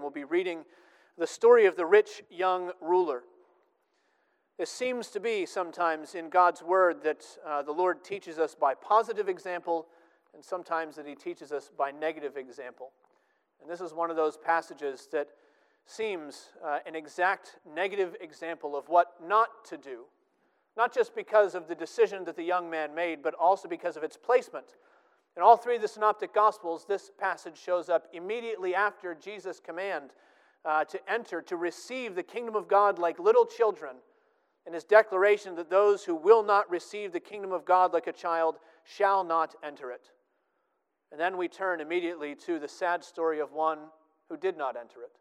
[0.00, 0.64] and we'll be reading
[1.18, 3.22] the story of the rich young ruler.
[4.56, 8.72] This seems to be sometimes in God's Word that uh, the Lord teaches us by
[8.72, 9.88] positive example,
[10.32, 12.92] and sometimes that He teaches us by negative example.
[13.60, 15.28] And this is one of those passages that
[15.84, 20.04] seems uh, an exact negative example of what not to do,
[20.78, 24.02] not just because of the decision that the young man made, but also because of
[24.02, 24.76] its placement.
[25.36, 30.10] In all three of the Synoptic Gospels, this passage shows up immediately after Jesus' command
[30.64, 33.96] uh, to enter, to receive the kingdom of God like little children,
[34.66, 38.12] and his declaration that those who will not receive the kingdom of God like a
[38.12, 40.10] child shall not enter it.
[41.12, 43.78] And then we turn immediately to the sad story of one
[44.28, 45.12] who did not enter it.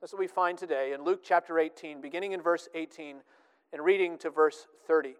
[0.00, 3.16] That's what we find today in Luke chapter 18, beginning in verse 18
[3.72, 5.14] and reading to verse 30.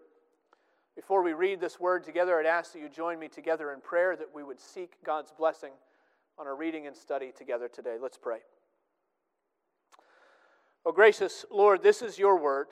[0.95, 4.15] Before we read this word together, I'd ask that you join me together in prayer
[4.15, 5.71] that we would seek God's blessing
[6.39, 7.97] on our reading and study together today.
[8.01, 8.39] Let's pray.
[10.85, 12.67] Oh, gracious Lord, this is your word,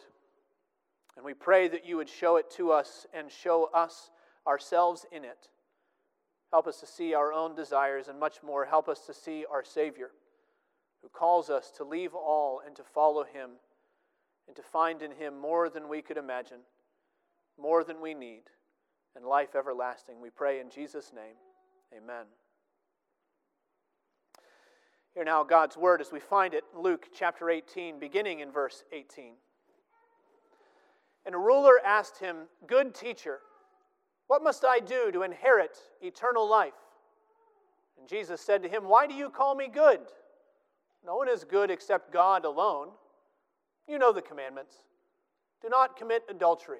[1.16, 4.10] and we pray that you would show it to us and show us
[4.48, 5.50] ourselves in it.
[6.52, 9.64] Help us to see our own desires, and much more, help us to see our
[9.64, 10.12] Savior
[11.02, 13.52] who calls us to leave all and to follow him
[14.48, 16.60] and to find in him more than we could imagine,
[17.60, 18.44] more than we need,
[19.16, 20.22] and life everlasting.
[20.22, 21.36] We pray in Jesus' name.
[21.96, 22.26] Amen.
[25.14, 29.34] Hear now God's word as we find it Luke chapter 18, beginning in verse 18.
[31.26, 33.40] And a ruler asked him, Good teacher,
[34.28, 36.74] what must I do to inherit eternal life?
[38.00, 40.00] And Jesus said to him, Why do you call me good?
[41.06, 42.88] No one is good except God alone.
[43.88, 44.76] You know the commandments.
[45.62, 46.80] Do not commit adultery.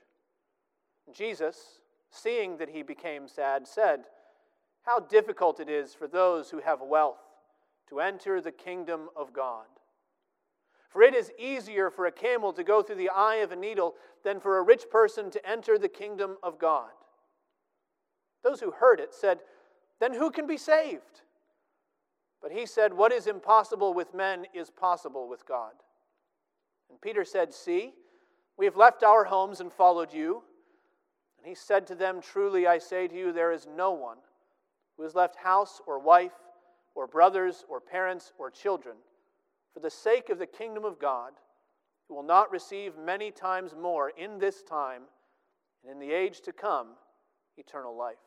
[1.13, 4.01] Jesus, seeing that he became sad, said,
[4.83, 7.19] How difficult it is for those who have wealth
[7.89, 9.65] to enter the kingdom of God.
[10.89, 13.95] For it is easier for a camel to go through the eye of a needle
[14.23, 16.91] than for a rich person to enter the kingdom of God.
[18.43, 19.39] Those who heard it said,
[19.99, 21.21] Then who can be saved?
[22.41, 25.73] But he said, What is impossible with men is possible with God.
[26.89, 27.93] And Peter said, See,
[28.57, 30.43] we have left our homes and followed you.
[31.41, 34.17] And he said to them, Truly I say to you, there is no one
[34.95, 36.33] who has left house or wife
[36.93, 38.95] or brothers or parents or children
[39.73, 41.31] for the sake of the kingdom of God
[42.07, 45.03] who will not receive many times more in this time
[45.83, 46.89] and in the age to come
[47.57, 48.17] eternal life.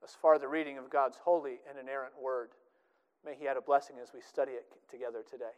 [0.00, 2.50] Thus far, the reading of God's holy and inerrant word.
[3.24, 5.56] May He add a blessing as we study it together today.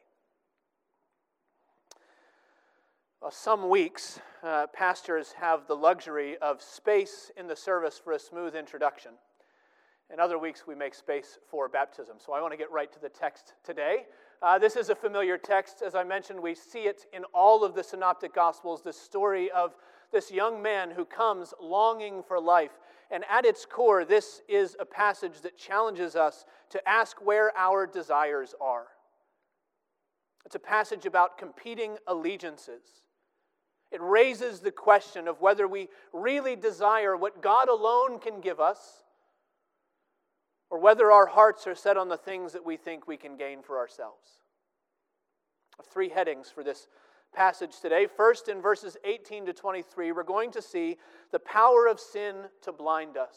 [3.21, 8.19] Well, some weeks, uh, pastors have the luxury of space in the service for a
[8.19, 9.13] smooth introduction.
[10.11, 12.17] In other weeks, we make space for baptism.
[12.19, 14.07] So I want to get right to the text today.
[14.41, 15.83] Uh, this is a familiar text.
[15.83, 19.77] As I mentioned, we see it in all of the Synoptic Gospels the story of
[20.11, 22.79] this young man who comes longing for life.
[23.11, 27.87] And at its core, this is a passage that challenges us to ask where our
[27.87, 28.87] desires are.
[30.47, 32.81] It's a passage about competing allegiances.
[33.91, 39.05] It raises the question of whether we really desire what God alone can give us,
[40.71, 43.63] or whether our hearts are set on the things that we think we can gain
[43.63, 44.29] for ourselves.
[45.93, 46.87] Three headings for this
[47.35, 48.07] passage today.
[48.07, 50.97] First, in verses 18 to 23, we're going to see
[51.33, 53.37] the power of sin to blind us.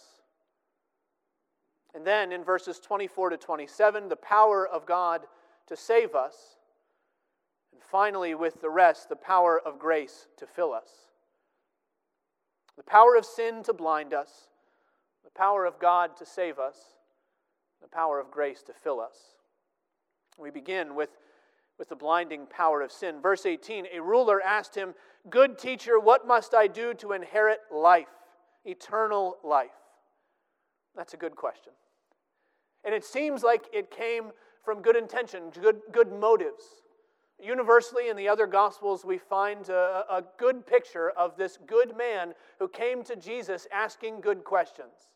[1.95, 5.21] And then in verses 24 to 27, the power of God
[5.67, 6.57] to save us.
[7.91, 10.89] Finally, with the rest, the power of grace to fill us.
[12.77, 14.47] The power of sin to blind us,
[15.23, 16.77] the power of God to save us,
[17.81, 19.15] the power of grace to fill us.
[20.39, 21.09] We begin with
[21.77, 23.21] with the blinding power of sin.
[23.21, 24.93] Verse 18 A ruler asked him,
[25.29, 28.07] Good teacher, what must I do to inherit life,
[28.65, 29.71] eternal life?
[30.95, 31.73] That's a good question.
[32.83, 34.31] And it seems like it came
[34.63, 36.63] from good intention, good, good motives.
[37.41, 42.33] Universally, in the other Gospels, we find a, a good picture of this good man
[42.59, 45.11] who came to Jesus asking good questions.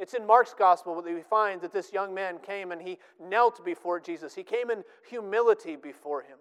[0.00, 3.62] It's in Mark's gospel that we find that this young man came and he knelt
[3.64, 4.34] before Jesus.
[4.34, 6.38] He came in humility before him.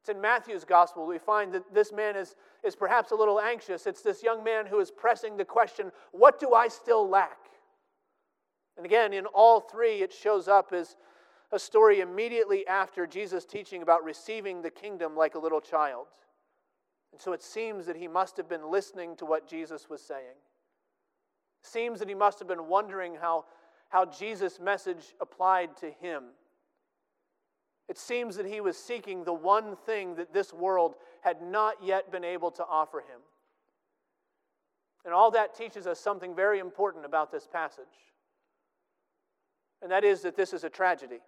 [0.00, 3.88] It's in Matthew's gospel we find that this man is, is perhaps a little anxious.
[3.88, 7.38] It's this young man who is pressing the question, What do I still lack?
[8.76, 10.94] And again, in all three, it shows up as
[11.50, 16.06] a story immediately after Jesus' teaching about receiving the kingdom like a little child.
[17.12, 20.36] And so it seems that he must have been listening to what Jesus was saying.
[21.62, 23.46] Seems that he must have been wondering how,
[23.88, 26.24] how Jesus' message applied to him.
[27.88, 32.12] It seems that he was seeking the one thing that this world had not yet
[32.12, 33.20] been able to offer him.
[35.06, 37.86] And all that teaches us something very important about this passage.
[39.80, 41.20] And that is that this is a tragedy.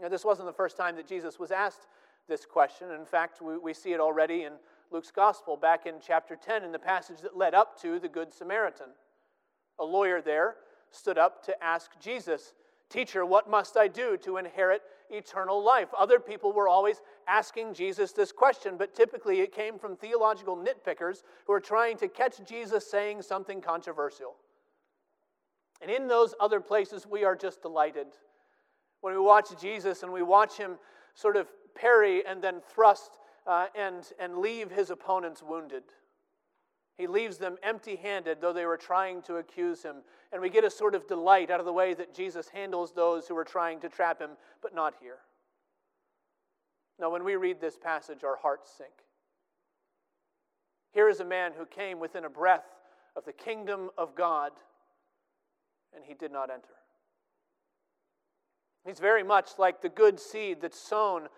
[0.00, 1.86] Now, this wasn't the first time that Jesus was asked
[2.28, 2.90] this question.
[2.90, 4.54] In fact, we, we see it already in
[4.90, 8.32] Luke's Gospel, back in chapter 10, in the passage that led up to the Good
[8.32, 8.88] Samaritan.
[9.78, 10.56] A lawyer there
[10.90, 12.52] stood up to ask Jesus,
[12.92, 15.88] Teacher, what must I do to inherit eternal life?
[15.98, 21.22] Other people were always asking Jesus this question, but typically it came from theological nitpickers
[21.46, 24.34] who were trying to catch Jesus saying something controversial.
[25.80, 28.08] And in those other places, we are just delighted.
[29.02, 30.78] When we watch Jesus and we watch him
[31.14, 35.82] sort of parry and then thrust uh, and, and leave his opponents wounded.
[36.96, 39.96] He leaves them empty handed, though they were trying to accuse him.
[40.32, 43.26] And we get a sort of delight out of the way that Jesus handles those
[43.26, 44.30] who are trying to trap him,
[44.62, 45.18] but not here.
[47.00, 48.92] Now, when we read this passage, our hearts sink.
[50.92, 52.66] Here is a man who came within a breath
[53.16, 54.52] of the kingdom of God,
[55.94, 56.81] and he did not enter.
[58.84, 61.28] He's very much like the good seed that's sown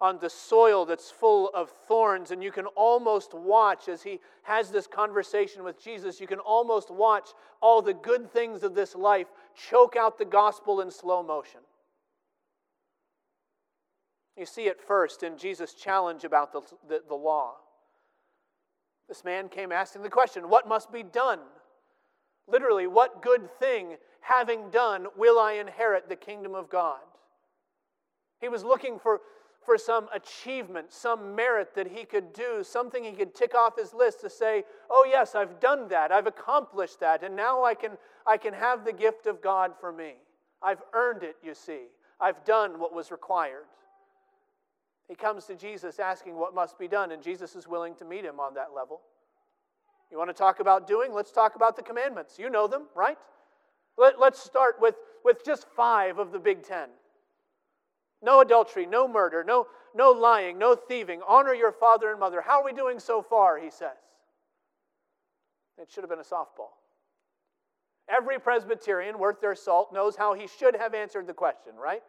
[0.00, 2.30] on the soil that's full of thorns.
[2.30, 6.90] And you can almost watch as he has this conversation with Jesus, you can almost
[6.90, 7.28] watch
[7.60, 11.60] all the good things of this life choke out the gospel in slow motion.
[14.36, 17.56] You see it first in Jesus' challenge about the, the, the law.
[19.06, 21.40] This man came asking the question, What must be done?
[22.50, 27.00] Literally, what good thing, having done, will I inherit the kingdom of God?
[28.40, 29.20] He was looking for
[29.62, 33.92] for some achievement, some merit that he could do, something he could tick off his
[33.92, 36.10] list to say, "Oh yes, I've done that.
[36.10, 39.92] I've accomplished that, and now I can I can have the gift of God for
[39.92, 40.14] me.
[40.62, 41.88] I've earned it, you see.
[42.18, 43.66] I've done what was required."
[45.08, 48.24] He comes to Jesus asking what must be done, and Jesus is willing to meet
[48.24, 49.02] him on that level.
[50.10, 51.12] You want to talk about doing?
[51.12, 52.38] Let's talk about the commandments.
[52.38, 53.16] You know them, right?
[53.96, 56.88] Let, us start with, with just five of the big ten.
[58.22, 61.20] No adultery, no murder, no, no lying, no thieving.
[61.26, 62.40] Honor your father and mother.
[62.40, 63.58] How are we doing so far?
[63.58, 63.96] He says.
[65.80, 66.74] It should have been a softball.
[68.08, 72.02] Every Presbyterian worth their salt knows how he should have answered the question, right?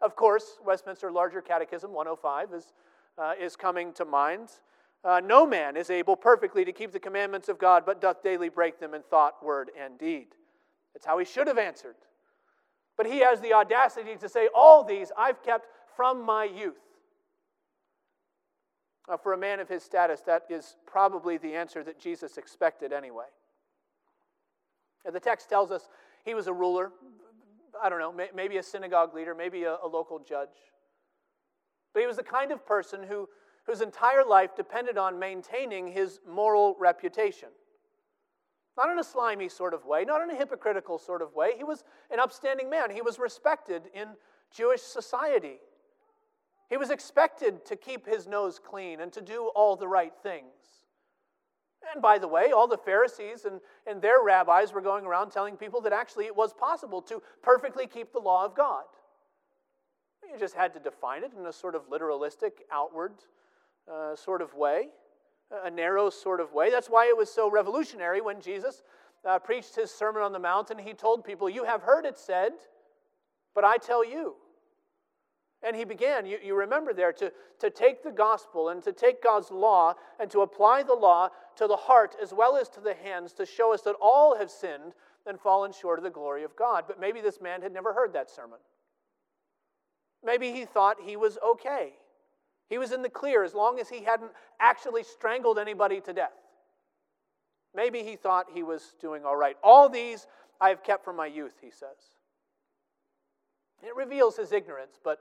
[0.00, 2.72] Of course, Westminster Larger Catechism 105 is,
[3.18, 4.48] uh, is coming to mind.
[5.02, 8.50] Uh, no man is able perfectly to keep the commandments of God, but doth daily
[8.50, 10.28] break them in thought, word, and deed.
[10.92, 11.96] That's how he should have answered.
[12.96, 15.66] But he has the audacity to say, All these I've kept
[15.96, 16.76] from my youth.
[19.08, 22.92] Now, for a man of his status, that is probably the answer that Jesus expected
[22.92, 23.24] anyway.
[25.04, 25.88] And the text tells us
[26.24, 26.92] he was a ruler,
[27.82, 30.50] I don't know, maybe a synagogue leader, maybe a, a local judge.
[31.92, 33.28] But he was the kind of person who,
[33.70, 37.48] whose entire life depended on maintaining his moral reputation.
[38.76, 41.52] Not in a slimy sort of way, not in a hypocritical sort of way.
[41.56, 42.90] He was an upstanding man.
[42.90, 44.08] He was respected in
[44.52, 45.58] Jewish society.
[46.68, 50.50] He was expected to keep his nose clean and to do all the right things.
[51.94, 55.56] And by the way, all the Pharisees and, and their rabbis were going around telling
[55.56, 58.84] people that actually it was possible to perfectly keep the law of God.
[60.24, 63.12] You just had to define it in a sort of literalistic, outward
[63.92, 64.88] uh, sort of way
[65.64, 66.70] a narrow sort of way.
[66.70, 68.82] That's why it was so revolutionary when Jesus
[69.24, 72.16] uh, preached his Sermon on the Mount and he told people, You have heard it
[72.16, 72.52] said,
[73.54, 74.34] but I tell you.
[75.62, 79.22] And he began, you, you remember there, to, to take the gospel and to take
[79.22, 82.94] God's law and to apply the law to the heart as well as to the
[82.94, 84.94] hands to show us that all have sinned
[85.26, 86.84] and fallen short of the glory of God.
[86.86, 88.58] But maybe this man had never heard that sermon.
[90.24, 91.92] Maybe he thought he was okay.
[92.70, 96.32] He was in the clear as long as he hadn't actually strangled anybody to death.
[97.74, 99.56] Maybe he thought he was doing all right.
[99.62, 100.26] All these
[100.60, 102.16] I have kept from my youth, he says.
[103.82, 105.18] It reveals his ignorance, but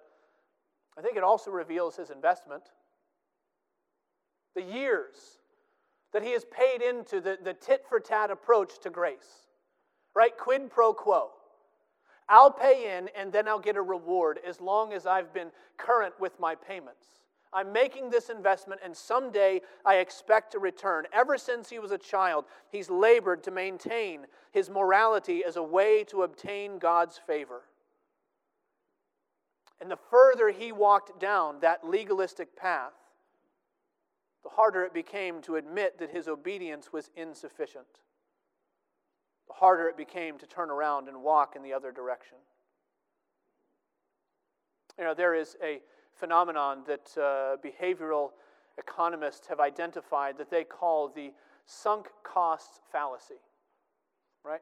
[0.97, 2.63] I think it also reveals his investment.
[4.55, 5.39] The years
[6.13, 9.47] that he has paid into the, the tit for tat approach to grace.
[10.15, 10.35] right?
[10.37, 11.29] Quid pro quo.
[12.27, 16.13] I'll pay in and then I'll get a reward as long as I've been current
[16.19, 17.05] with my payments.
[17.51, 21.05] I'm making this investment and someday I expect a return.
[21.11, 26.03] Ever since he was a child, he's labored to maintain his morality as a way
[26.05, 27.61] to obtain God's favor.
[29.81, 32.93] And the further he walked down that legalistic path,
[34.43, 37.85] the harder it became to admit that his obedience was insufficient.
[39.47, 42.37] The harder it became to turn around and walk in the other direction.
[44.97, 45.79] You know, there is a
[46.19, 48.31] phenomenon that uh, behavioral
[48.77, 51.31] economists have identified that they call the
[51.65, 53.41] sunk costs fallacy,
[54.43, 54.61] right?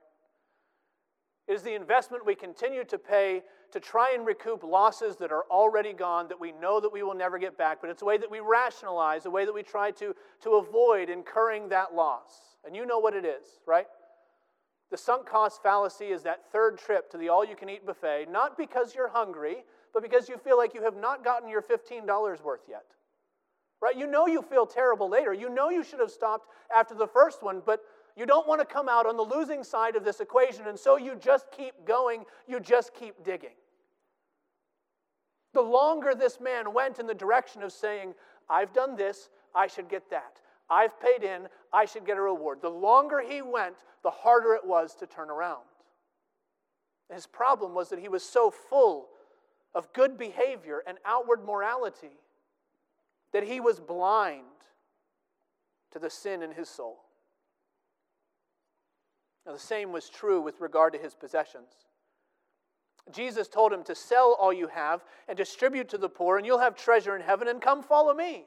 [1.47, 5.45] It is the investment we continue to pay to try and recoup losses that are
[5.49, 8.17] already gone that we know that we will never get back, but it's a way
[8.17, 12.57] that we rationalize, a way that we try to, to avoid incurring that loss.
[12.65, 13.87] And you know what it is, right?
[14.89, 18.27] The sunk cost fallacy is that third trip to the all you can eat buffet,
[18.29, 22.43] not because you're hungry, but because you feel like you have not gotten your $15
[22.43, 22.85] worth yet.
[23.81, 23.95] Right?
[23.95, 25.33] You know you feel terrible later.
[25.33, 27.81] You know you should have stopped after the first one, but
[28.15, 30.97] you don't want to come out on the losing side of this equation, and so
[30.97, 33.55] you just keep going, you just keep digging.
[35.53, 38.15] The longer this man went in the direction of saying,
[38.49, 40.41] I've done this, I should get that.
[40.69, 42.61] I've paid in, I should get a reward.
[42.61, 45.63] The longer he went, the harder it was to turn around.
[47.13, 49.09] His problem was that he was so full
[49.77, 52.17] of good behavior and outward morality
[53.31, 54.41] that he was blind
[55.91, 56.97] to the sin in his soul.
[59.45, 61.69] Now, the same was true with regard to his possessions.
[63.11, 66.57] Jesus told him to sell all you have and distribute to the poor, and you'll
[66.57, 68.45] have treasure in heaven, and come follow me.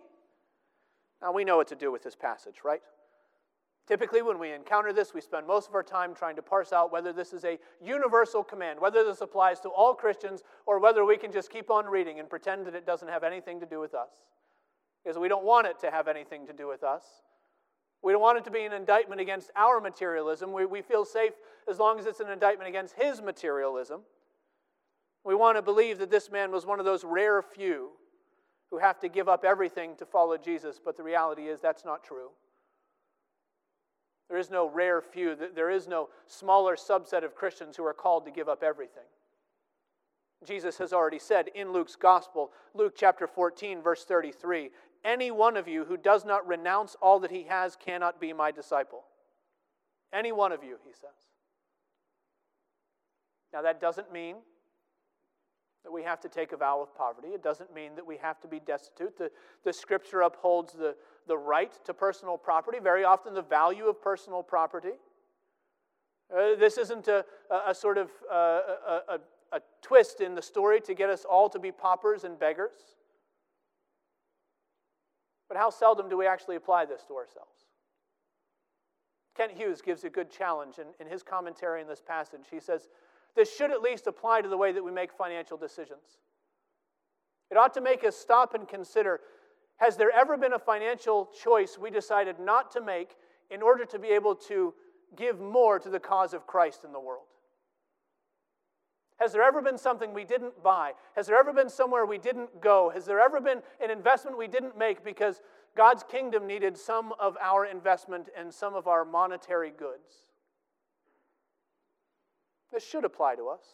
[1.23, 2.83] Now, we know what to do with this passage, right?
[3.91, 6.93] Typically, when we encounter this, we spend most of our time trying to parse out
[6.93, 11.17] whether this is a universal command, whether this applies to all Christians, or whether we
[11.17, 13.93] can just keep on reading and pretend that it doesn't have anything to do with
[13.93, 14.11] us.
[15.03, 17.03] Because we don't want it to have anything to do with us.
[18.01, 20.53] We don't want it to be an indictment against our materialism.
[20.53, 21.33] We, we feel safe
[21.69, 24.03] as long as it's an indictment against his materialism.
[25.25, 27.89] We want to believe that this man was one of those rare few
[28.71, 32.05] who have to give up everything to follow Jesus, but the reality is that's not
[32.05, 32.29] true.
[34.31, 38.25] There is no rare few, there is no smaller subset of Christians who are called
[38.27, 39.03] to give up everything.
[40.47, 44.71] Jesus has already said in Luke's gospel, Luke chapter 14, verse 33,
[45.05, 48.53] any one of you who does not renounce all that he has cannot be my
[48.53, 49.03] disciple.
[50.13, 51.11] Any one of you, he says.
[53.53, 54.37] Now, that doesn't mean
[55.85, 57.29] that we have to take a vow of poverty.
[57.29, 59.17] It doesn't mean that we have to be destitute.
[59.17, 59.31] The,
[59.65, 60.95] the scripture upholds the,
[61.27, 64.93] the right to personal property, very often the value of personal property.
[66.31, 68.61] Uh, this isn't a, a, a sort of uh,
[69.09, 69.19] a,
[69.53, 72.97] a twist in the story to get us all to be paupers and beggars.
[75.49, 77.65] But how seldom do we actually apply this to ourselves?
[79.37, 82.43] Kent Hughes gives a good challenge in, in his commentary in this passage.
[82.51, 82.89] He says,
[83.37, 86.19] This should at least apply to the way that we make financial decisions.
[87.51, 89.21] It ought to make us stop and consider
[89.77, 93.17] Has there ever been a financial choice we decided not to make
[93.51, 94.75] in order to be able to
[95.17, 97.25] give more to the cause of Christ in the world?
[99.19, 100.93] Has there ever been something we didn't buy?
[101.15, 102.91] Has there ever been somewhere we didn't go?
[102.91, 105.43] Has there ever been an investment we didn't make because
[105.77, 110.30] God's kingdom needed some of our investment and some of our monetary goods?
[112.73, 113.65] This should apply to us.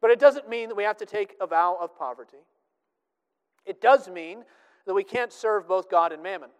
[0.00, 2.44] But it doesn't mean that we have to take a vow of poverty.
[3.64, 4.44] It does mean
[4.86, 6.50] that we can't serve both God and mammon.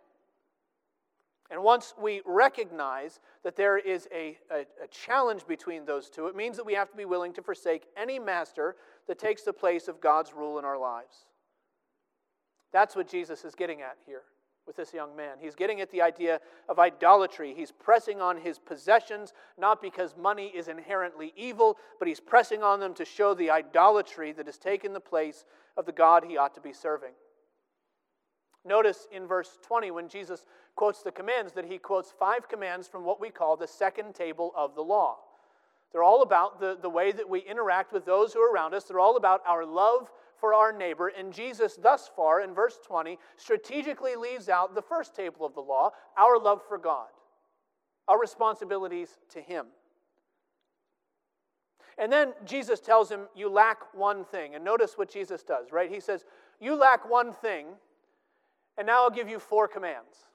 [1.51, 6.35] And once we recognize that there is a, a, a, challenge between those two, it
[6.35, 8.75] means that we have to be willing to forsake any master
[9.07, 11.27] that takes the place of God's rule in our lives.
[12.73, 14.23] That's what Jesus is getting at here
[14.67, 15.37] with this young man.
[15.41, 17.55] He's getting at the idea of idolatry.
[17.55, 22.81] He's pressing on his possessions, not because money is inherently evil, but he's pressing on
[22.81, 25.45] them to show the idolatry that has taken the place
[25.77, 27.13] of the God he ought to be serving.
[28.65, 30.45] Notice in verse 20 when Jesus
[30.75, 34.53] quotes the commands that he quotes five commands from what we call the second table
[34.57, 35.19] of the law.
[35.93, 38.85] They're all about the, the way that we interact with those who are around us.
[38.85, 40.11] They're all about our love
[40.47, 41.09] for our neighbor.
[41.09, 45.61] And Jesus, thus far, in verse 20, strategically leaves out the first table of the
[45.61, 47.09] law our love for God,
[48.07, 49.67] our responsibilities to Him.
[51.99, 54.55] And then Jesus tells him, You lack one thing.
[54.55, 55.91] And notice what Jesus does, right?
[55.91, 56.25] He says,
[56.61, 57.67] You lack one thing,
[58.79, 60.29] and now I'll give you four commands.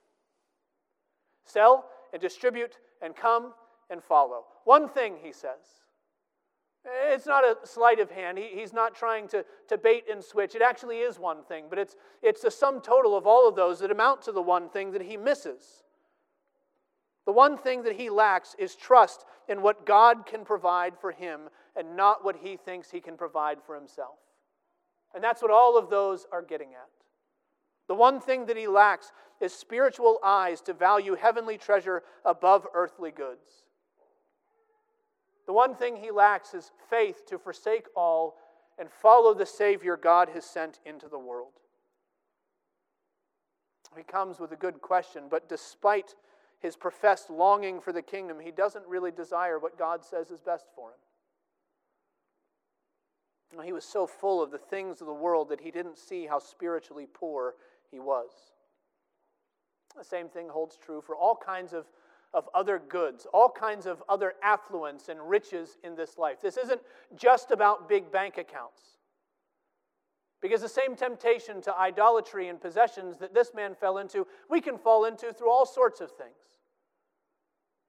[1.46, 3.54] Sell and distribute and come
[3.88, 4.44] and follow.
[4.64, 5.86] One thing, he says.
[6.84, 8.38] It's not a sleight of hand.
[8.38, 10.54] He, he's not trying to, to bait and switch.
[10.54, 13.78] It actually is one thing, but it's, it's the sum total of all of those
[13.80, 15.84] that amount to the one thing that he misses.
[17.24, 21.42] The one thing that he lacks is trust in what God can provide for him
[21.76, 24.16] and not what he thinks he can provide for himself.
[25.14, 26.88] And that's what all of those are getting at.
[27.86, 33.10] The one thing that he lacks is spiritual eyes to value heavenly treasure above earthly
[33.10, 33.64] goods.
[35.46, 38.36] The one thing he lacks is faith to forsake all
[38.78, 41.52] and follow the Savior God has sent into the world.
[43.96, 46.14] He comes with a good question, but despite
[46.60, 50.66] his professed longing for the kingdom, he doesn't really desire what God says is best
[50.74, 50.96] for him.
[53.64, 56.38] He was so full of the things of the world that he didn't see how
[56.38, 57.54] spiritually poor
[57.90, 58.30] he was.
[59.96, 61.84] The same thing holds true for all kinds of,
[62.34, 66.40] of other goods, all kinds of other affluence and riches in this life.
[66.40, 66.80] This isn't
[67.14, 68.80] just about big bank accounts.
[70.40, 74.76] Because the same temptation to idolatry and possessions that this man fell into, we can
[74.76, 76.32] fall into through all sorts of things.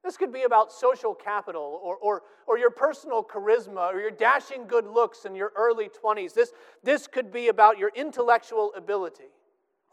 [0.03, 4.67] This could be about social capital or, or, or your personal charisma or your dashing
[4.67, 6.33] good looks in your early 20s.
[6.33, 6.51] This,
[6.83, 9.31] this could be about your intellectual ability,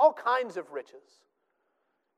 [0.00, 1.22] all kinds of riches.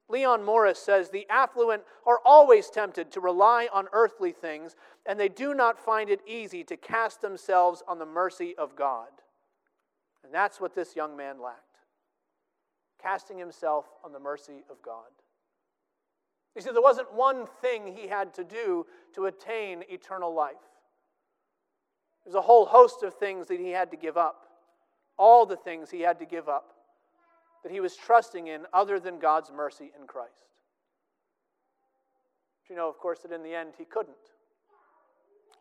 [0.09, 5.29] Leon Morris says the affluent are always tempted to rely on earthly things, and they
[5.29, 9.09] do not find it easy to cast themselves on the mercy of God.
[10.25, 11.73] And that's what this young man lacked
[13.03, 15.11] casting himself on the mercy of God.
[16.55, 20.55] You see, there wasn't one thing he had to do to attain eternal life.
[22.25, 24.47] There's a whole host of things that he had to give up.
[25.17, 26.75] All the things he had to give up
[27.62, 30.33] that he was trusting in other than God's mercy in Christ.
[32.62, 34.16] But you know, of course, that in the end he couldn't.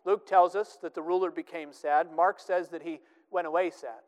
[0.06, 2.08] Luke tells us that the ruler became sad.
[2.16, 4.02] Mark says that he went away sad.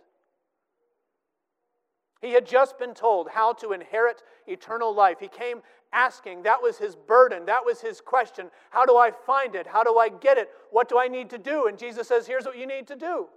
[2.22, 5.18] He had just been told how to inherit eternal life.
[5.20, 6.44] He came asking.
[6.44, 7.46] That was his burden.
[7.46, 8.50] That was his question.
[8.70, 9.68] How do I find it?
[9.68, 10.50] How do I get it?
[10.72, 11.68] What do I need to do?
[11.68, 13.28] And Jesus says, Here's what you need to do.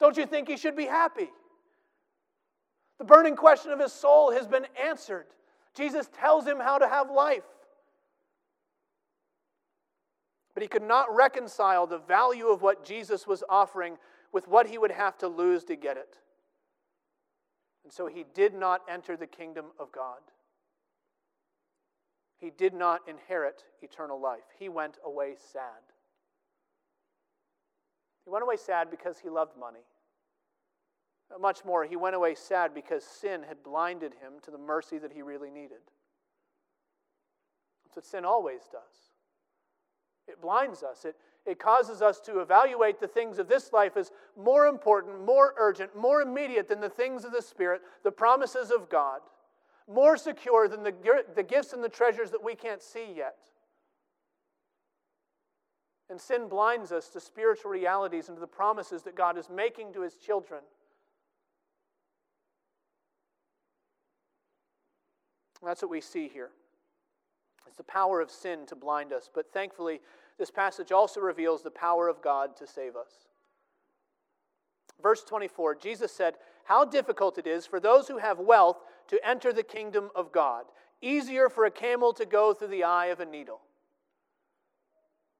[0.00, 1.30] Don't you think he should be happy?
[2.98, 5.26] The burning question of his soul has been answered.
[5.74, 7.44] Jesus tells him how to have life.
[10.54, 13.98] But he could not reconcile the value of what Jesus was offering
[14.32, 16.16] with what he would have to lose to get it.
[17.84, 20.18] And so he did not enter the kingdom of God.
[22.38, 24.44] He did not inherit eternal life.
[24.58, 25.82] He went away sad.
[28.24, 29.84] He went away sad because he loved money.
[31.40, 35.12] Much more, he went away sad because sin had blinded him to the mercy that
[35.12, 35.78] he really needed.
[37.84, 39.12] That's what sin always does.
[40.28, 44.10] It blinds us, it, it causes us to evaluate the things of this life as
[44.36, 48.88] more important, more urgent, more immediate than the things of the Spirit, the promises of
[48.88, 49.20] God,
[49.88, 50.92] more secure than the,
[51.34, 53.36] the gifts and the treasures that we can't see yet.
[56.08, 59.92] And sin blinds us to spiritual realities and to the promises that God is making
[59.92, 60.62] to his children.
[65.66, 66.50] That's what we see here.
[67.66, 70.00] It's the power of sin to blind us, but thankfully,
[70.38, 73.26] this passage also reveals the power of God to save us.
[75.02, 79.52] Verse 24, Jesus said, How difficult it is for those who have wealth to enter
[79.52, 80.66] the kingdom of God.
[81.02, 83.60] Easier for a camel to go through the eye of a needle.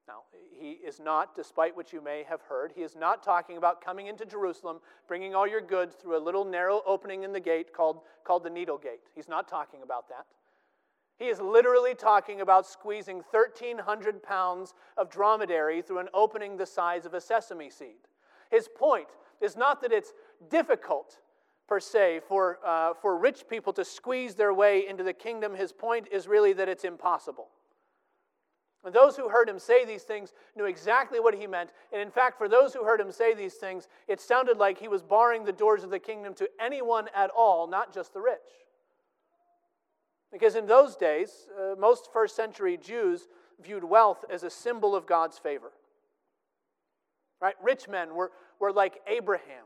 [0.08, 0.22] Now,
[0.58, 4.06] he is not, despite what you may have heard, he is not talking about coming
[4.06, 8.02] into Jerusalem, bringing all your goods through a little narrow opening in the gate called,
[8.22, 9.02] called the needle gate.
[9.14, 10.26] He's not talking about that.
[11.18, 17.06] He is literally talking about squeezing 1,300 pounds of dromedary through an opening the size
[17.06, 18.06] of a sesame seed.
[18.50, 19.08] His point
[19.40, 20.12] is not that it's
[20.50, 21.18] difficult,
[21.66, 25.54] per se, for, uh, for rich people to squeeze their way into the kingdom.
[25.54, 27.48] His point is really that it's impossible.
[28.86, 31.72] And those who heard him say these things knew exactly what he meant.
[31.92, 34.86] And in fact, for those who heard him say these things, it sounded like he
[34.86, 38.38] was barring the doors of the kingdom to anyone at all, not just the rich.
[40.32, 43.26] Because in those days, uh, most first century Jews
[43.60, 45.72] viewed wealth as a symbol of God's favor.
[47.40, 47.56] Right?
[47.60, 49.64] Rich men were, were like Abraham.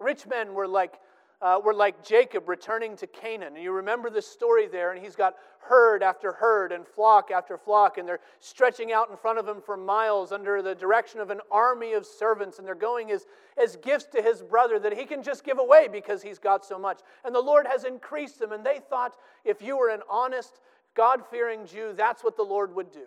[0.00, 0.98] Rich men were like,
[1.40, 3.54] uh, were like Jacob returning to Canaan.
[3.54, 7.56] And you remember the story there, and he's got herd after herd and flock after
[7.56, 11.30] flock, and they're stretching out in front of him for miles under the direction of
[11.30, 13.26] an army of servants, and they're going as,
[13.62, 16.78] as gifts to his brother that he can just give away because he's got so
[16.78, 17.00] much.
[17.24, 20.60] And the Lord has increased them, and they thought if you were an honest,
[20.94, 23.06] God fearing Jew, that's what the Lord would do.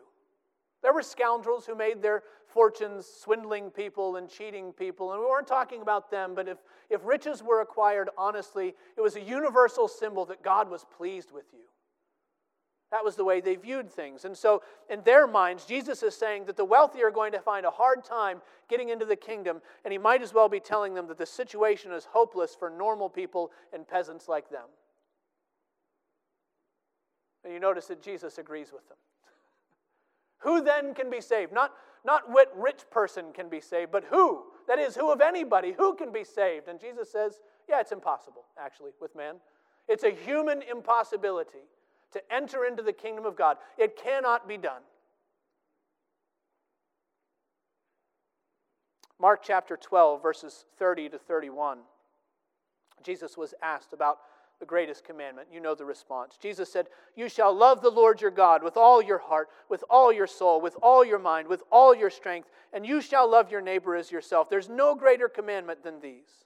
[0.81, 5.47] There were scoundrels who made their fortunes swindling people and cheating people, and we weren't
[5.47, 6.57] talking about them, but if,
[6.89, 11.45] if riches were acquired honestly, it was a universal symbol that God was pleased with
[11.53, 11.59] you.
[12.91, 14.25] That was the way they viewed things.
[14.25, 17.65] And so, in their minds, Jesus is saying that the wealthy are going to find
[17.65, 21.07] a hard time getting into the kingdom, and he might as well be telling them
[21.07, 24.67] that the situation is hopeless for normal people and peasants like them.
[27.45, 28.97] And you notice that Jesus agrees with them.
[30.41, 31.53] Who then can be saved?
[31.53, 31.71] Not,
[32.05, 34.43] not what rich person can be saved, but who?
[34.67, 35.73] That is, who of anybody?
[35.73, 36.67] Who can be saved?
[36.67, 39.35] And Jesus says, yeah, it's impossible, actually, with man.
[39.87, 41.65] It's a human impossibility
[42.11, 43.57] to enter into the kingdom of God.
[43.77, 44.81] It cannot be done.
[49.19, 51.79] Mark chapter 12, verses 30 to 31.
[53.03, 54.17] Jesus was asked about
[54.61, 55.49] the greatest commandment.
[55.51, 56.37] You know the response.
[56.39, 60.13] Jesus said, You shall love the Lord your God with all your heart, with all
[60.13, 63.59] your soul, with all your mind, with all your strength, and you shall love your
[63.59, 64.49] neighbor as yourself.
[64.49, 66.45] There's no greater commandment than these.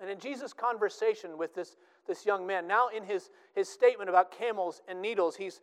[0.00, 1.76] And in Jesus' conversation with this,
[2.08, 5.60] this young man, now in his, his statement about camels and needles, he's,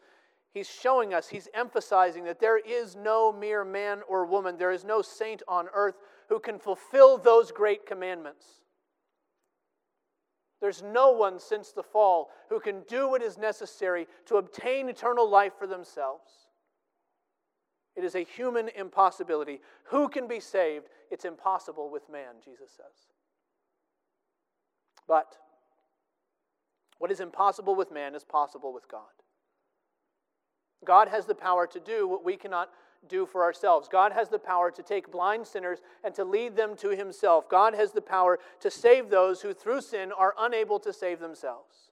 [0.53, 4.85] he's showing us, he's emphasizing that there is no mere man or woman, there is
[4.85, 5.95] no saint on earth
[6.29, 8.61] who can fulfill those great commandments.
[10.61, 15.27] There's no one since the fall who can do what is necessary to obtain eternal
[15.27, 16.29] life for themselves.
[17.95, 19.59] It is a human impossibility.
[19.85, 20.85] Who can be saved?
[21.09, 23.09] It's impossible with man, Jesus says.
[25.07, 25.35] But
[26.99, 29.01] what is impossible with man is possible with God.
[30.85, 32.69] God has the power to do what we cannot
[33.07, 33.87] do for ourselves.
[33.87, 37.49] God has the power to take blind sinners and to lead them to Himself.
[37.49, 41.91] God has the power to save those who through sin are unable to save themselves.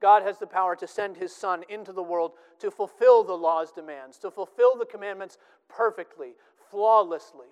[0.00, 3.72] God has the power to send His Son into the world to fulfill the law's
[3.72, 5.36] demands, to fulfill the commandments
[5.68, 6.34] perfectly,
[6.70, 7.48] flawlessly,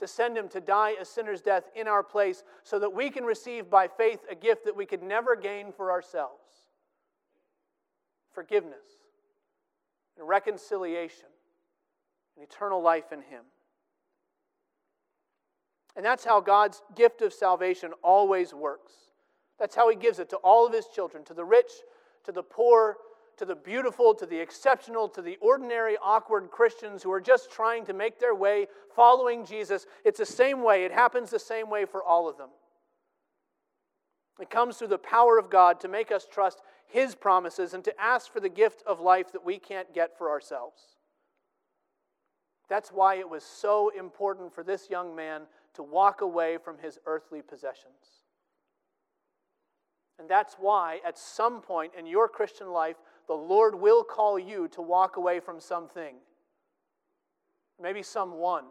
[0.00, 3.24] to send Him to die a sinner's death in our place so that we can
[3.24, 6.40] receive by faith a gift that we could never gain for ourselves
[8.32, 8.99] forgiveness
[10.20, 11.26] and reconciliation
[12.36, 13.42] and eternal life in Him.
[15.96, 18.92] And that's how God's gift of salvation always works.
[19.58, 21.70] That's how He gives it to all of His children, to the rich,
[22.24, 22.98] to the poor,
[23.38, 27.86] to the beautiful, to the exceptional, to the ordinary, awkward Christians who are just trying
[27.86, 29.86] to make their way following Jesus.
[30.04, 30.84] It's the same way.
[30.84, 32.50] It happens the same way for all of them.
[34.38, 38.00] It comes through the power of God to make us trust His promises and to
[38.00, 40.82] ask for the gift of life that we can't get for ourselves.
[42.68, 45.42] That's why it was so important for this young man
[45.74, 48.24] to walk away from his earthly possessions.
[50.18, 54.68] And that's why, at some point in your Christian life, the Lord will call you
[54.68, 56.16] to walk away from something.
[57.80, 58.64] Maybe someone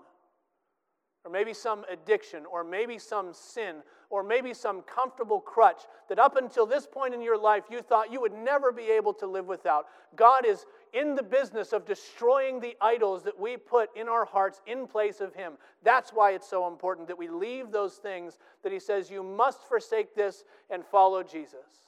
[1.29, 3.77] or maybe some addiction, or maybe some sin,
[4.09, 8.11] or maybe some comfortable crutch that up until this point in your life you thought
[8.11, 9.85] you would never be able to live without.
[10.15, 14.61] God is in the business of destroying the idols that we put in our hearts
[14.65, 15.53] in place of Him.
[15.83, 19.61] That's why it's so important that we leave those things that He says, You must
[19.67, 21.83] forsake this and follow Jesus.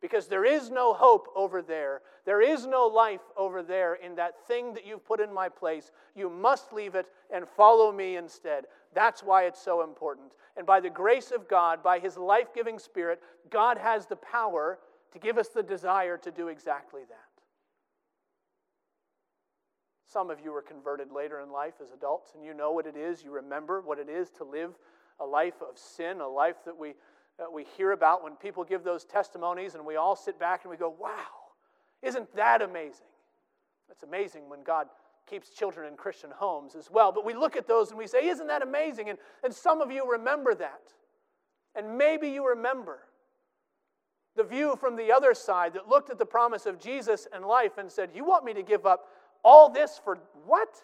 [0.00, 2.02] Because there is no hope over there.
[2.24, 5.90] There is no life over there in that thing that you've put in my place.
[6.14, 8.64] You must leave it and follow me instead.
[8.94, 10.32] That's why it's so important.
[10.56, 14.78] And by the grace of God, by His life giving Spirit, God has the power
[15.12, 17.16] to give us the desire to do exactly that.
[20.06, 22.96] Some of you were converted later in life as adults, and you know what it
[22.96, 23.22] is.
[23.22, 24.74] You remember what it is to live
[25.20, 26.94] a life of sin, a life that we
[27.38, 30.70] that we hear about when people give those testimonies, and we all sit back and
[30.70, 31.10] we go, wow,
[32.02, 33.06] isn't that amazing?
[33.90, 34.88] It's amazing when God
[35.28, 37.12] keeps children in Christian homes as well.
[37.12, 39.10] But we look at those and we say, isn't that amazing?
[39.10, 40.92] And, and some of you remember that.
[41.74, 43.00] And maybe you remember
[44.38, 47.76] the view from the other side that looked at the promise of Jesus and life
[47.76, 49.08] and said, You want me to give up
[49.44, 50.82] all this for what?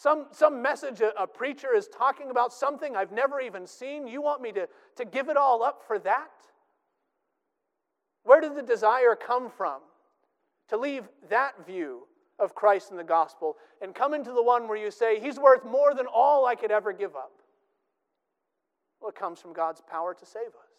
[0.00, 4.06] Some, some message a, a preacher is talking about something I've never even seen.
[4.06, 6.30] You want me to, to give it all up for that?
[8.22, 9.82] Where did the desire come from
[10.68, 12.06] to leave that view
[12.38, 15.66] of Christ and the gospel and come into the one where you say, He's worth
[15.66, 17.32] more than all I could ever give up?
[19.02, 20.70] Well, it comes from God's power to save us.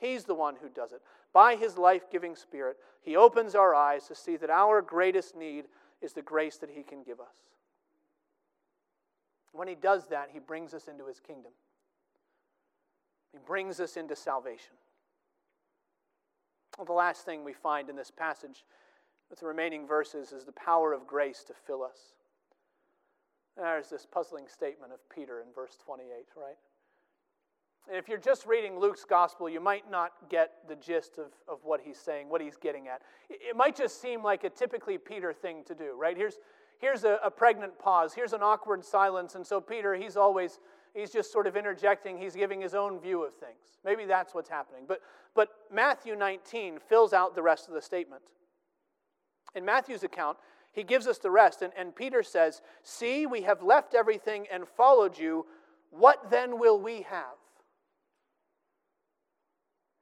[0.00, 1.02] He's the one who does it.
[1.34, 5.66] By His life giving Spirit, He opens our eyes to see that our greatest need
[6.00, 7.55] is the grace that He can give us.
[9.56, 11.52] When he does that, he brings us into his kingdom.
[13.32, 14.74] He brings us into salvation.
[16.78, 18.64] Well, the last thing we find in this passage
[19.30, 22.14] with the remaining verses is the power of grace to fill us.
[23.56, 26.56] there's this puzzling statement of Peter in verse 28, right?
[27.88, 31.60] And if you're just reading Luke's gospel, you might not get the gist of, of
[31.62, 33.02] what he's saying, what he's getting at.
[33.30, 36.16] It might just seem like a typically Peter thing to do, right?
[36.16, 36.38] Here's,
[36.78, 40.60] here's a, a pregnant pause, here's an awkward silence, and so Peter, he's always,
[40.94, 43.78] he's just sort of interjecting, he's giving his own view of things.
[43.84, 44.84] Maybe that's what's happening.
[44.86, 45.00] But,
[45.34, 48.22] but Matthew 19 fills out the rest of the statement.
[49.54, 50.38] In Matthew's account,
[50.72, 54.68] he gives us the rest, and, and Peter says, See, we have left everything and
[54.68, 55.46] followed you.
[55.90, 57.38] What then will we have?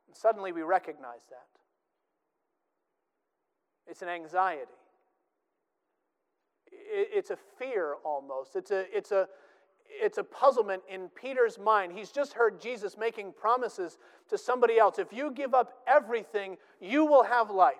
[0.08, 1.46] And suddenly we recognize that.
[3.86, 4.66] It's an anxiety.
[6.86, 8.56] It's a fear almost.
[8.56, 9.28] It's a, it's, a,
[9.88, 11.92] it's a puzzlement in Peter's mind.
[11.92, 14.98] He's just heard Jesus making promises to somebody else.
[14.98, 17.74] If you give up everything, you will have life.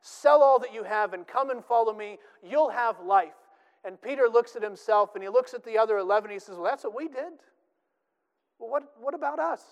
[0.00, 2.18] Sell all that you have and come and follow me.
[2.42, 3.32] You'll have life.
[3.84, 6.56] And Peter looks at himself and he looks at the other 11 and he says,
[6.56, 7.32] Well, that's what we did.
[8.58, 9.62] Well, what, what about us?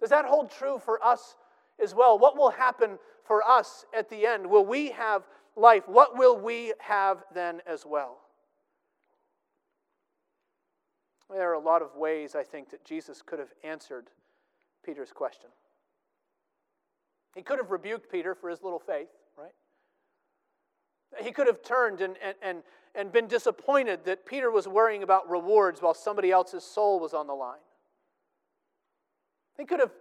[0.00, 1.36] Does that hold true for us
[1.80, 2.18] as well?
[2.18, 4.46] What will happen for us at the end?
[4.46, 5.22] Will we have
[5.56, 5.84] life?
[5.86, 8.18] What will we have then as well?
[11.30, 14.08] There are a lot of ways, I think, that Jesus could have answered
[14.84, 15.48] Peter's question.
[17.34, 19.54] He could have rebuked Peter for his little faith, right?
[21.24, 22.62] He could have turned and, and, and,
[22.94, 27.26] and been disappointed that Peter was worrying about rewards while somebody else's soul was on
[27.26, 27.58] the line.
[29.56, 29.92] He could have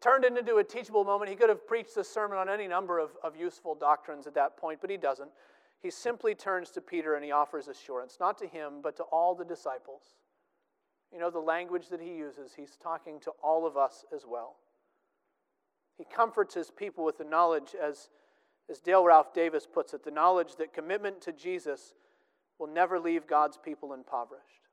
[0.00, 1.30] turned it into a teachable moment.
[1.30, 4.56] He could have preached a sermon on any number of, of useful doctrines at that
[4.56, 5.30] point, but he doesn't.
[5.80, 9.34] He simply turns to Peter and he offers assurance, not to him, but to all
[9.34, 10.02] the disciples.
[11.12, 14.56] You know, the language that he uses, he's talking to all of us as well.
[15.96, 18.08] He comforts his people with the knowledge, as,
[18.70, 21.94] as Dale Ralph Davis puts it, the knowledge that commitment to Jesus
[22.58, 24.67] will never leave God's people impoverished.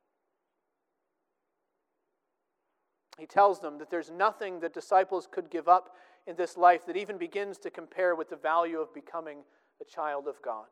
[3.18, 5.94] He tells them that there's nothing that disciples could give up
[6.26, 9.38] in this life that even begins to compare with the value of becoming
[9.80, 10.66] a child of God.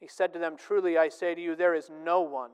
[0.00, 2.50] He said to them, Truly I say to you, there is no one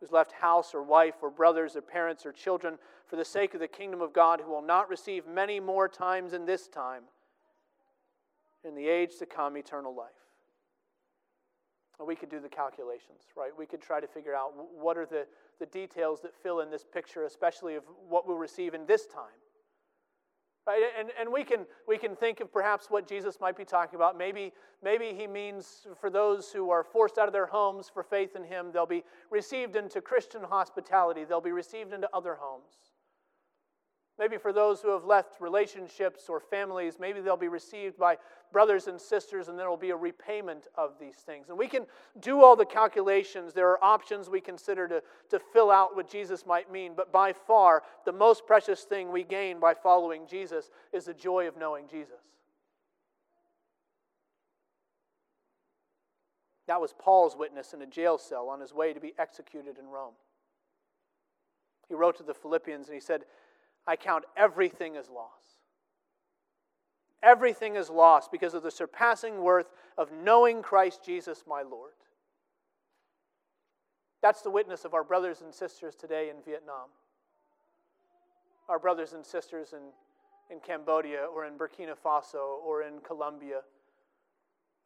[0.00, 3.60] who's left house or wife or brothers or parents or children for the sake of
[3.60, 7.02] the kingdom of God who will not receive many more times in this time,
[8.64, 10.10] in the age to come, eternal life.
[12.04, 13.50] We could do the calculations, right?
[13.56, 15.26] We could try to figure out what are the
[15.62, 19.38] the details that fill in this picture, especially of what we'll receive in this time.
[20.66, 20.82] Right?
[20.98, 24.18] And, and we, can, we can think of perhaps what Jesus might be talking about.
[24.18, 24.52] Maybe,
[24.82, 28.42] maybe he means for those who are forced out of their homes for faith in
[28.42, 32.91] him, they'll be received into Christian hospitality, they'll be received into other homes.
[34.18, 38.18] Maybe for those who have left relationships or families, maybe they'll be received by
[38.52, 41.48] brothers and sisters, and there will be a repayment of these things.
[41.48, 41.86] And we can
[42.20, 43.54] do all the calculations.
[43.54, 47.32] There are options we consider to, to fill out what Jesus might mean, but by
[47.32, 51.86] far, the most precious thing we gain by following Jesus is the joy of knowing
[51.88, 52.20] Jesus.
[56.66, 59.86] That was Paul's witness in a jail cell on his way to be executed in
[59.88, 60.14] Rome.
[61.88, 63.24] He wrote to the Philippians and he said,
[63.86, 65.30] I count everything as loss.
[67.22, 71.92] Everything is lost because of the surpassing worth of knowing Christ Jesus, my Lord.
[74.22, 76.88] That's the witness of our brothers and sisters today in Vietnam.
[78.68, 79.90] Our brothers and sisters in,
[80.54, 83.60] in Cambodia or in Burkina Faso or in Colombia.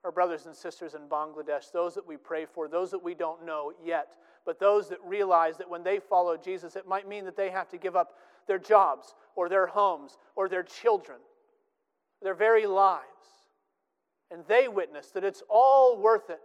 [0.04, 3.44] Our brothers and sisters in Bangladesh, those that we pray for, those that we don't
[3.44, 7.36] know yet, but those that realize that when they follow Jesus, it might mean that
[7.36, 8.14] they have to give up
[8.46, 11.18] their jobs or their homes or their children,
[12.22, 13.04] their very lives.
[14.30, 16.40] And they witness that it's all worth it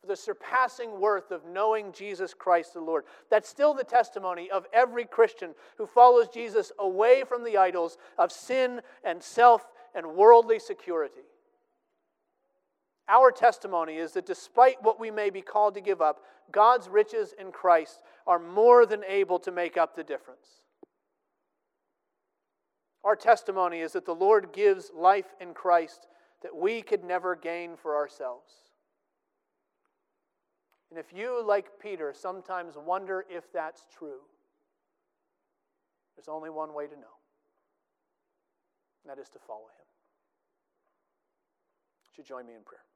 [0.00, 3.04] for the surpassing worth of knowing Jesus Christ the Lord.
[3.30, 8.30] That's still the testimony of every Christian who follows Jesus away from the idols of
[8.30, 11.22] sin and self and worldly security.
[13.08, 16.20] Our testimony is that despite what we may be called to give up,
[16.52, 20.62] God's riches in Christ are more than able to make up the difference.
[23.04, 26.06] Our testimony is that the Lord gives life in Christ
[26.42, 28.52] that we could never gain for ourselves.
[30.90, 34.20] And if you, like Peter, sometimes wonder if that's true,
[36.16, 37.16] there's only one way to know,
[39.04, 39.88] and that is to follow him.
[42.18, 42.87] You join me in prayer?